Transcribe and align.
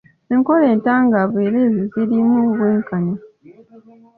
Enkola 0.33 0.65
entangaavu 0.73 1.35
era 1.47 1.57
ezirimu 1.67 2.35
obwenkanya. 2.47 3.15